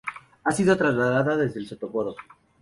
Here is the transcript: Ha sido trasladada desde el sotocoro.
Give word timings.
Ha 0.45 0.51
sido 0.51 0.75
trasladada 0.77 1.37
desde 1.37 1.59
el 1.59 1.67
sotocoro. 1.67 2.15